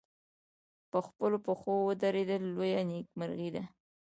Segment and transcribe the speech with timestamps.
[0.91, 3.63] په خپلو پښو ودرېدل لویه نېکمرغي ده.